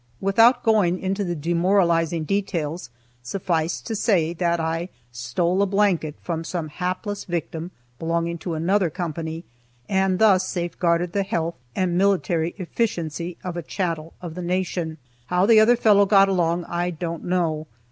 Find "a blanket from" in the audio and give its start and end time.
5.61-6.43